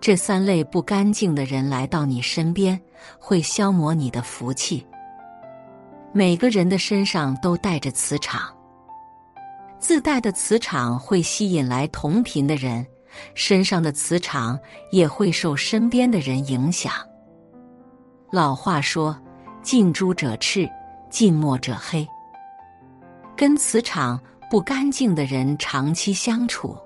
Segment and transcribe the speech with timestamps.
[0.00, 2.80] 这三类不干净的人来到你身边，
[3.18, 4.86] 会消磨你的福气。
[6.12, 8.50] 每个人的身上都带着磁场，
[9.78, 12.84] 自带的磁场会吸引来同频的人，
[13.34, 14.58] 身上的磁场
[14.90, 16.92] 也会受身边的人影响。
[18.32, 19.16] 老话说
[19.62, 20.68] ：“近朱者赤，
[21.10, 22.06] 近墨者黑。”
[23.36, 24.18] 跟磁场
[24.50, 26.76] 不干净的人长期相处，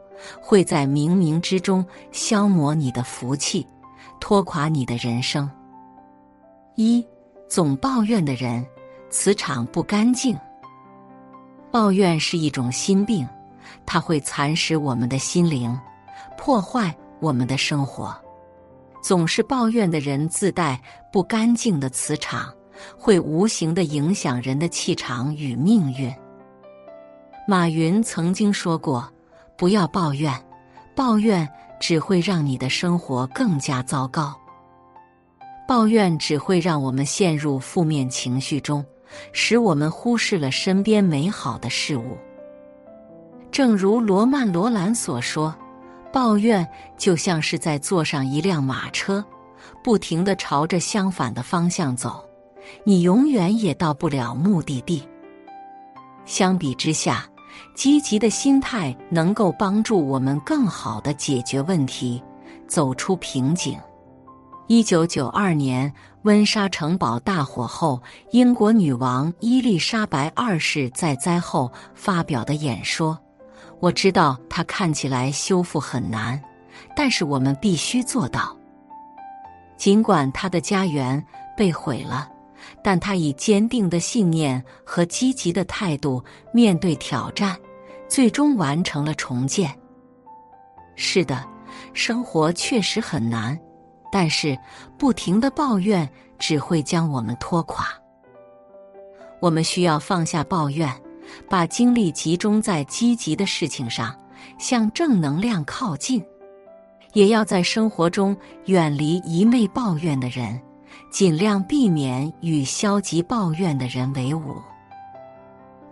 [0.40, 3.66] 会在冥冥之中消磨你的福气，
[4.20, 5.50] 拖垮你的人生。
[6.76, 7.06] 一
[7.48, 8.64] 总抱怨的人。
[9.10, 10.36] 磁场不干净，
[11.70, 13.24] 抱怨是一种心病，
[13.86, 15.78] 它会蚕食我们的心灵，
[16.36, 18.12] 破坏我们的生活。
[19.00, 20.82] 总是抱怨的人自带
[21.12, 22.52] 不干净的磁场，
[22.98, 26.12] 会无形的影响人的气场与命运。
[27.46, 29.08] 马云曾经说过
[29.56, 30.32] ：“不要抱怨，
[30.94, 31.48] 抱怨
[31.80, 34.34] 只会让你的生活更加糟糕。
[35.66, 38.84] 抱怨只会让我们陷入负面情绪中。”
[39.32, 42.18] 使我们忽视了身边美好的事物。
[43.52, 45.54] 正如罗曼·罗兰所说
[46.12, 46.66] ：“抱怨
[46.98, 49.24] 就像是在坐上一辆马车，
[49.84, 52.28] 不停的朝着相反的方向走，
[52.82, 55.06] 你永远也到不了目的地。”
[56.26, 57.24] 相比之下，
[57.74, 62.22] 积极的心态能够帮助我们更好的解决问题，
[62.66, 63.78] 走出瓶颈。
[64.66, 65.92] 一九九二年，
[66.22, 73.18] 温莎城堡大火后，英国女王伊丽莎白二世在灾后发表的演说。
[73.80, 76.40] 我知道它看起来修复很难，
[76.96, 78.56] 但是我们必须做到。
[79.76, 81.22] 尽管他的家园
[81.54, 82.28] 被毁了，
[82.84, 86.22] 但他以坚定的信念和积极的态度
[86.52, 87.58] 面对挑战，
[88.06, 89.74] 最终完成了重建。
[90.94, 91.42] 是的，
[91.94, 93.58] 生活确实很难。
[94.12, 94.56] 但是，
[94.98, 96.08] 不停的抱怨
[96.38, 97.86] 只会将我们拖垮。
[99.40, 100.88] 我们需要放下抱怨，
[101.48, 104.14] 把精力集中在积极的事情上，
[104.58, 106.22] 向正能量靠近。
[107.14, 110.60] 也要在生活中远离一味抱怨的人，
[111.10, 114.56] 尽量避免与消极抱怨的人为伍。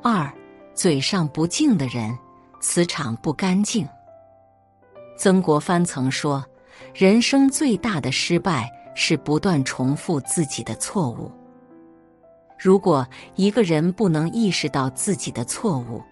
[0.02, 0.32] 二，
[0.74, 2.16] 嘴上不敬的人，
[2.60, 3.86] 磁场不干净。
[5.16, 6.44] 曾国藩曾说。
[6.94, 11.30] 人生最大的失败是不断重复自己的错误。
[12.58, 16.02] 如果一个人不能意识到自己的错误，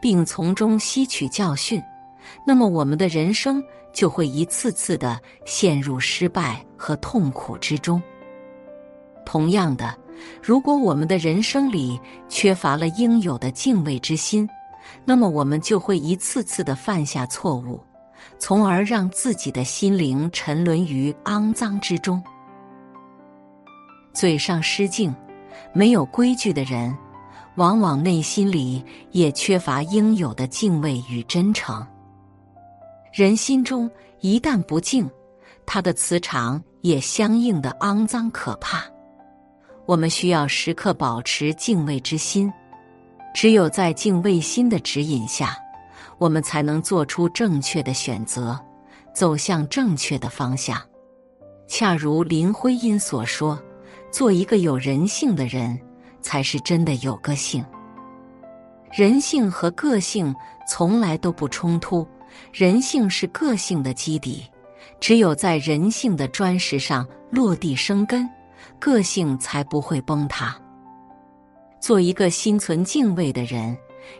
[0.00, 1.82] 并从中吸取教训，
[2.46, 3.62] 那么我们的人生
[3.92, 8.00] 就会一次次的陷入失败和痛苦之中。
[9.30, 9.96] 同样的，
[10.42, 14.48] 如果我们的人生里缺乏了应有的敬畏之心，
[15.04, 17.80] 那么我们就会一次次的犯下错误。
[18.40, 22.20] 从而让自己的心灵沉沦于肮脏之中。
[24.12, 25.14] 嘴上失敬、
[25.72, 26.92] 没有规矩的人，
[27.54, 31.86] 往往内心里也缺乏应有的敬畏与真诚。
[33.12, 33.88] 人心中
[34.22, 35.08] 一旦不敬，
[35.64, 38.82] 他的磁场也相应的肮脏可怕。
[39.90, 42.52] 我们需要时刻保持敬畏之心，
[43.34, 45.56] 只有在敬畏心的指引下。
[46.16, 48.56] 我们才能做出正确的选择，
[49.12, 50.80] 走向正确的方向。
[51.66, 53.60] 恰如林徽因所说
[54.12, 55.76] ：“做一个有人性的人，
[56.20, 57.64] 才是真的有个性。
[58.92, 60.32] 人性和个性
[60.68, 62.06] 从来都不冲突，
[62.52, 64.44] 人性是个性的基底。
[65.00, 68.28] 只有在人性的砖石上落地生根，
[68.80, 70.56] 个性才不会崩塌。
[71.78, 73.76] 做一个心存敬畏的人。”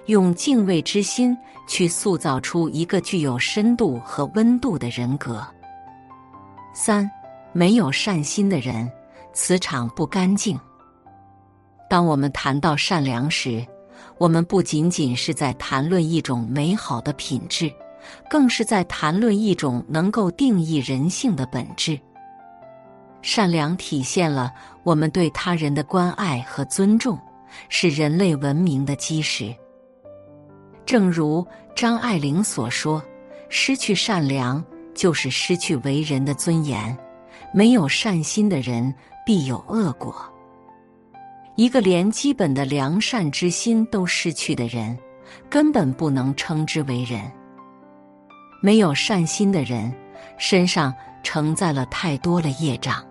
[0.07, 5.45] 用敬畏之心去塑造出一个具有深度和温度的人格。
[6.75, 7.11] 三，
[7.53, 8.89] 没有善心的人，
[9.33, 10.59] 磁场不干净。
[11.89, 13.67] 当我们谈到善良时，
[14.19, 17.73] 我们不仅仅是在谈论一种美好的品质，
[18.29, 21.99] 更是在谈论一种能够定义人性的本质。
[23.23, 24.53] 善良体现了
[24.83, 27.19] 我们对他人的关爱和尊重，
[27.69, 29.55] 是人类文明的基石。
[30.87, 33.03] 正如张爱玲所说
[33.49, 34.65] ：“失去善良，
[34.95, 36.97] 就是失去为人的尊严。
[37.53, 38.95] 没有善心的人，
[39.27, 40.15] 必有恶果。
[41.57, 44.97] 一个连基本的良善之心都失去的人，
[45.49, 47.31] 根本不能称之为人。
[48.63, 49.93] 没有善心的人，
[50.39, 53.05] 身上承载了太多的业障，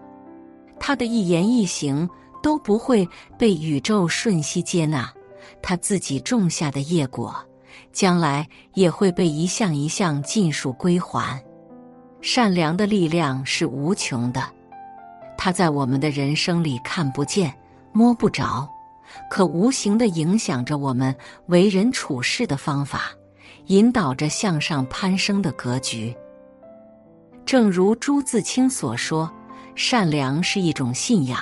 [0.80, 2.10] 他的一言一行
[2.42, 5.12] 都不会被宇宙瞬息接纳，
[5.62, 7.36] 他自己种下的业果。”
[7.92, 11.44] 将来也会被一项一项尽数归还。
[12.22, 14.44] 善良的力量是无穷的，
[15.38, 17.54] 它在我们的人生里看不见、
[17.92, 18.68] 摸不着，
[19.30, 21.16] 可无形的影响着我们
[21.48, 23.12] 为人处事的方法，
[23.68, 26.16] 引导着向上攀升的格局。
[27.46, 29.32] 正如朱自清所说
[29.82, 31.40] ：“善良是一种信仰，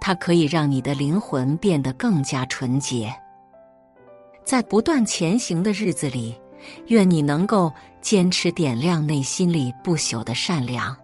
[0.00, 3.14] 它可以让你的灵魂变得更加纯洁。”
[4.44, 6.36] 在不断前行的日子里。
[6.88, 7.72] 愿你能够
[8.02, 10.94] 坚持点亮内心里不朽的善良。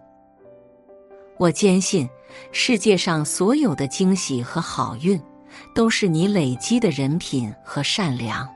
[1.37, 2.07] 我坚信，
[2.51, 5.19] 世界上所有的惊喜和好运，
[5.73, 8.47] 都是你累积的人品和善良。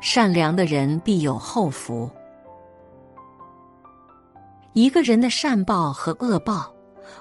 [0.00, 2.10] 善良的人必有后福。
[4.72, 6.74] 一个人的善报和恶报，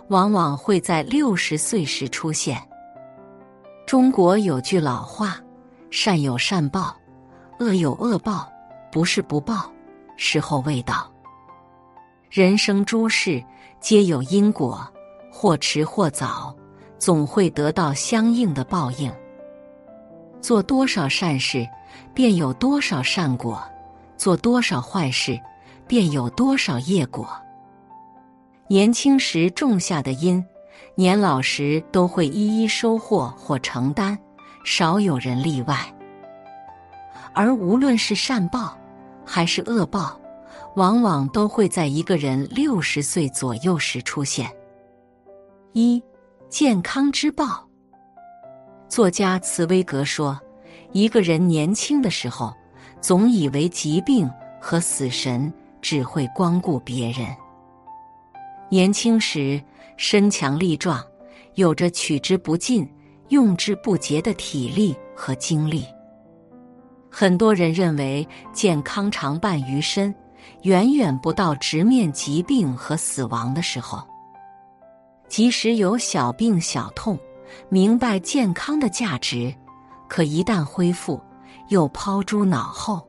[0.09, 2.61] 往往会在六十岁时出现。
[3.85, 5.37] 中国有句老话
[5.91, 6.95] ：“善有善报，
[7.59, 8.49] 恶有恶报。”
[8.91, 9.69] 不是不报，
[10.15, 11.11] 时候未到。
[12.29, 13.43] 人生诸事
[13.81, 14.87] 皆有因果，
[15.29, 16.55] 或迟或早，
[16.97, 19.11] 总会得到相应的报应。
[20.39, 21.67] 做多少善事，
[22.13, 23.57] 便有多少善果；
[24.15, 25.37] 做多少坏事，
[25.85, 27.27] 便有多少业果。
[28.67, 30.43] 年轻时种下的因，
[30.95, 34.17] 年老时都会一一收获或承担，
[34.63, 35.77] 少有人例外。
[37.31, 38.75] 而无论是善报，
[39.23, 40.19] 还是恶报，
[40.75, 44.49] 往往都会在一个人六十岁左右时出现。
[45.73, 46.01] 一
[46.49, 47.67] 健康之报。
[48.89, 50.39] 作家茨威格说
[50.91, 52.51] ：“一个人年轻的时候，
[52.99, 54.27] 总以为疾病
[54.59, 57.27] 和死神只会光顾别人。
[58.75, 59.63] 年轻时
[59.95, 61.01] 身强力壮，
[61.53, 62.85] 有着取之不尽、
[63.29, 65.85] 用之不竭的体力和精力。”
[67.09, 70.13] 很多人认为健康常伴于身，
[70.63, 74.05] 远远不到直面疾病和死亡的时候。
[75.29, 77.17] 即使有小病小痛，
[77.69, 79.55] 明白健康的价值，
[80.09, 81.17] 可一旦恢复，
[81.69, 83.07] 又抛诸脑后。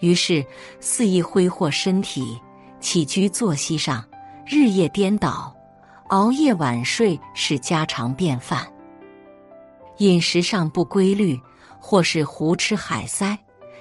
[0.00, 0.42] 于是
[0.80, 2.40] 肆意挥霍身体，
[2.80, 4.02] 起居作息上
[4.48, 5.54] 日夜颠倒，
[6.08, 8.66] 熬夜晚睡是家常便饭。
[9.98, 11.38] 饮食上不规律。
[11.80, 13.38] 或是胡吃海塞，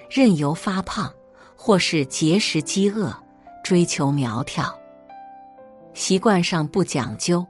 [0.07, 1.11] 任由发胖；
[1.55, 3.11] 或是节食饥饿，
[3.63, 4.73] 追求苗条。
[5.95, 7.45] 习惯上不讲究，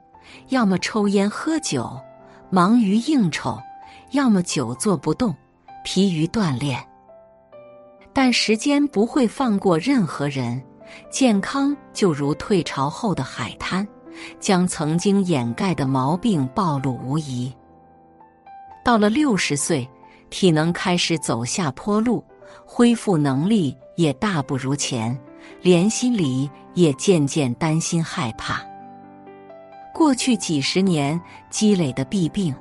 [0.48, 2.00] 要么抽烟喝酒，
[2.50, 3.58] 忙于应酬；
[4.12, 5.36] 要么久坐不动，
[5.84, 6.82] 疲于锻炼。
[8.14, 10.60] 但时间不会放过任何人，
[11.10, 13.86] 健康就如退潮后的海滩，
[14.40, 17.52] 将曾经掩盖的毛病暴露无遗。
[18.84, 19.88] 到了六十岁。
[20.30, 22.22] 体能开始走下坡路，
[22.66, 25.18] 恢复能力也大不如前，
[25.62, 28.62] 连心里也渐渐担心害怕。
[29.94, 31.18] 过去几十年
[31.48, 32.54] 积累的弊病，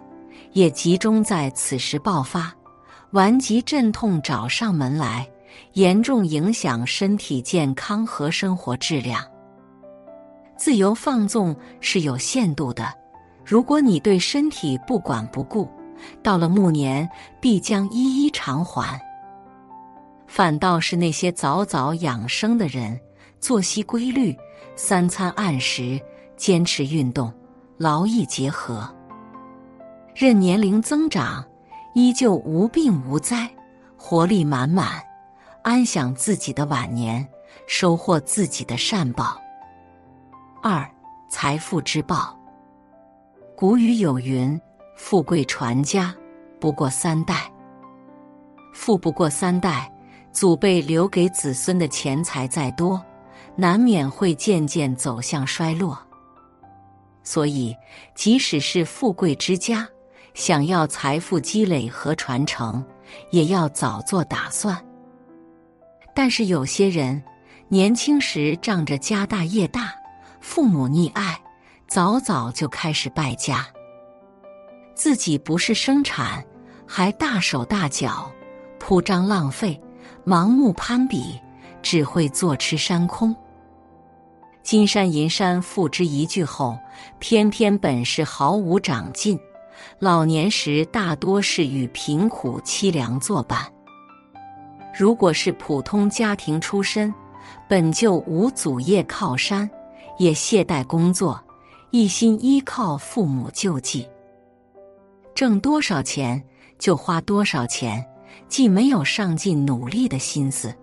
[0.54, 2.56] 也集中在此时爆发，
[3.12, 5.28] 顽疾阵痛找上门来，
[5.74, 9.24] 严重影响身体健康和生活质量。
[10.58, 12.94] 自由放纵是有限度的，
[13.46, 15.70] 如果你对身体不管不顾。
[16.22, 17.10] 到了暮年，
[17.42, 19.02] 必将一一偿还。
[20.28, 23.00] 反倒是那些早早养生的人，
[23.40, 24.38] 作息规律，
[24.76, 26.00] 三餐按时，
[26.36, 27.34] 坚持运动，
[27.78, 28.88] 劳逸结合，
[30.14, 31.44] 任年龄增长，
[31.96, 33.50] 依旧无病无灾，
[33.98, 35.02] 活力满满，
[35.68, 37.28] 安享自己的晚年，
[37.68, 39.38] 收获自己的善报。
[40.64, 40.90] 二
[41.30, 42.40] 财富之报。
[43.54, 44.58] 古语有云。
[44.96, 46.16] 富贵传家，
[46.58, 47.52] 不过三代。
[48.74, 49.92] 富不过三代，
[50.32, 53.04] 祖辈留给子孙的钱财再多，
[53.58, 56.00] 难免会渐渐走向衰落。
[57.24, 57.76] 所以，
[58.16, 59.86] 即使是富贵之家，
[60.34, 62.82] 想要财富积累和传承，
[63.32, 64.82] 也要早做打算。
[66.18, 67.22] 但是有些人，
[67.68, 69.94] 年轻时仗着家大业大，
[70.42, 71.40] 父母溺爱，
[71.88, 73.64] 早早就开始败家。
[74.96, 76.44] 自己不是生产，
[76.88, 78.32] 还大手大脚，
[78.80, 79.80] 铺张浪费，
[80.26, 81.40] 盲目攀比，
[81.84, 83.36] 只会坐吃山空。
[84.64, 86.80] 金山银山付之一炬后，
[87.20, 89.40] 偏偏本事毫无长进，
[90.00, 93.72] 老年时大多是与贫苦凄凉作伴。
[94.98, 97.14] 如果是普通家庭出身，
[97.70, 99.70] 本就无祖业靠山，
[100.18, 101.40] 也懈怠工作，
[101.92, 104.08] 一心依靠父母救济。
[105.36, 106.44] 挣多少钱
[106.80, 108.04] 就花多少钱，
[108.48, 110.74] 既没有上进努力的心思，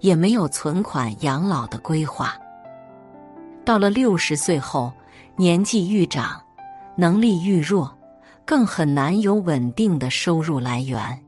[0.00, 2.34] 也没有存款养老的规划。
[3.64, 4.92] 到了六十岁后，
[5.34, 6.38] 年纪愈长，
[6.94, 7.90] 能力愈弱，
[8.44, 11.18] 更很难有稳定的收入来源。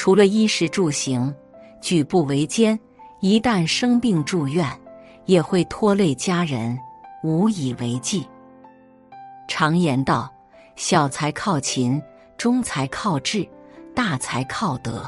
[0.00, 1.30] 除了衣食住行，
[1.82, 2.80] 举步维艰，
[3.20, 4.66] 一旦生病住院，
[5.26, 6.78] 也会拖累家人，
[7.22, 8.26] 无以为继。
[9.46, 10.32] 常言道
[10.74, 12.00] ：“小财靠勤，
[12.38, 13.46] 中财靠智，
[13.94, 15.06] 大财靠德。”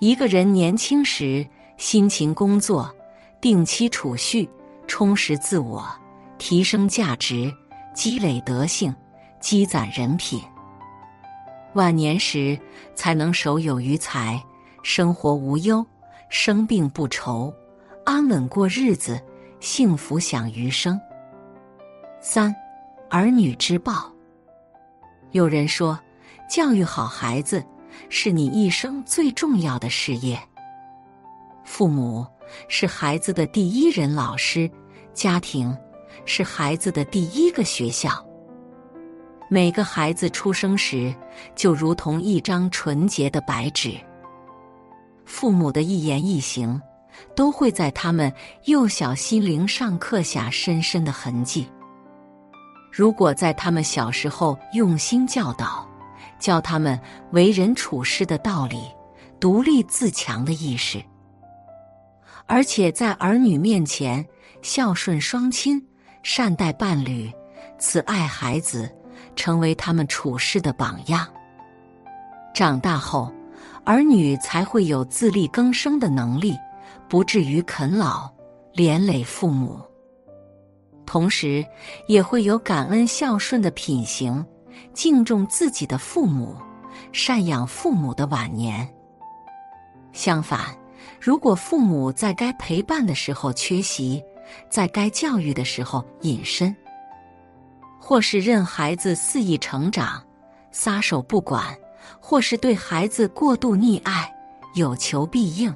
[0.00, 2.90] 一个人年轻时辛勤工作，
[3.42, 4.48] 定期储蓄，
[4.86, 5.86] 充实自我，
[6.38, 7.52] 提升价值，
[7.92, 8.96] 积累德性，
[9.38, 10.40] 积攒人品。
[11.74, 12.58] 晚年时
[12.96, 14.42] 才能守有余财，
[14.82, 15.86] 生活无忧，
[16.28, 17.52] 生病不愁，
[18.04, 19.20] 安稳过日子，
[19.60, 21.00] 幸福享余生。
[22.20, 22.52] 三，
[23.08, 24.12] 儿女之报。
[25.30, 25.96] 有人说，
[26.48, 27.64] 教育好孩子
[28.08, 30.36] 是你一生最重要的事业。
[31.64, 32.26] 父母
[32.66, 34.68] 是孩子的第一任老师，
[35.14, 35.76] 家庭
[36.24, 38.26] 是孩子的第一个学校。
[39.52, 41.12] 每个孩子出生时，
[41.56, 43.98] 就如同一张纯洁的白纸。
[45.24, 46.80] 父母的一言一行，
[47.34, 48.32] 都会在他们
[48.66, 51.66] 幼小心灵上刻下深深的痕迹。
[52.92, 55.84] 如果在他们小时候用心教导，
[56.38, 56.96] 教他们
[57.32, 58.84] 为人处事的道理、
[59.40, 61.02] 独立自强的意识，
[62.46, 64.24] 而且在儿女面前
[64.62, 65.84] 孝顺双亲、
[66.22, 67.28] 善待伴侣、
[67.80, 68.88] 慈爱孩子。
[69.34, 71.26] 成为他们处事的榜样。
[72.52, 73.32] 长大后，
[73.84, 76.56] 儿女才会有自力更生的能力，
[77.08, 78.30] 不至于啃老
[78.72, 79.80] 连累父母。
[81.06, 81.64] 同时，
[82.06, 84.44] 也会有感恩孝顺的品行，
[84.92, 86.56] 敬重自己的父母，
[87.12, 88.88] 赡养父母的晚年。
[90.12, 90.60] 相反，
[91.20, 94.22] 如果父母在该陪伴的时候缺席，
[94.68, 96.74] 在该教育的时候隐身。
[98.00, 100.20] 或是任孩子肆意成长，
[100.72, 101.62] 撒手不管；
[102.18, 104.34] 或是对孩子过度溺爱，
[104.74, 105.72] 有求必应。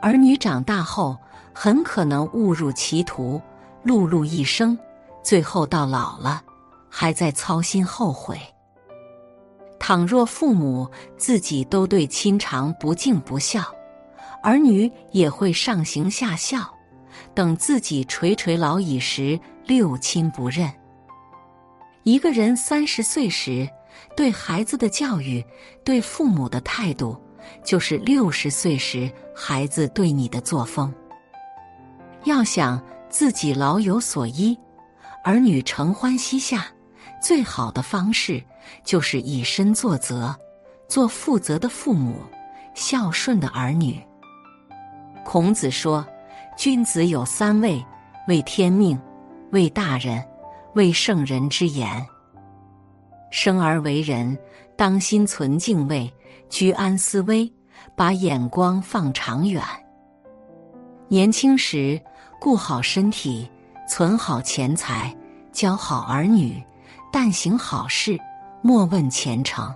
[0.00, 1.18] 儿女长大后，
[1.52, 3.42] 很可能误入歧途，
[3.84, 4.78] 碌碌一生，
[5.22, 6.42] 最后到老了，
[6.88, 8.40] 还在操心后悔。
[9.78, 10.88] 倘若父母
[11.18, 13.62] 自己都对亲长不敬不孝，
[14.42, 16.58] 儿女也会上行下效，
[17.34, 20.72] 等自己垂垂老矣时，六亲不认。
[22.04, 23.68] 一个人三十岁时，
[24.16, 25.44] 对孩子的教育、
[25.84, 27.20] 对父母的态度，
[27.64, 30.94] 就是六十岁时孩子对你的作风。
[32.24, 34.56] 要想自己老有所依，
[35.24, 36.66] 儿女承欢膝下，
[37.20, 38.42] 最好的方式
[38.84, 40.34] 就是以身作则，
[40.88, 42.20] 做负责的父母，
[42.74, 44.00] 孝顺的儿女。
[45.24, 46.06] 孔子说
[46.56, 47.84] ：“君子有三位：
[48.28, 48.96] 为天命，
[49.52, 50.22] 为大人。”
[50.76, 52.06] 为圣人之言，
[53.30, 54.36] 生而为人，
[54.76, 56.12] 当心存敬畏，
[56.50, 57.50] 居安思危，
[57.96, 59.64] 把眼光放长远。
[61.08, 61.98] 年轻时
[62.38, 63.50] 顾好身体，
[63.88, 65.16] 存好钱财，
[65.50, 66.62] 教好儿女，
[67.10, 68.20] 但行好事，
[68.60, 69.74] 莫问前程。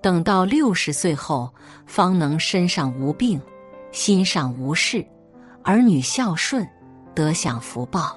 [0.00, 1.52] 等到六十岁后，
[1.84, 3.42] 方能身上无病，
[3.90, 5.04] 心上无事，
[5.64, 6.64] 儿女孝顺，
[7.12, 8.16] 得享福报。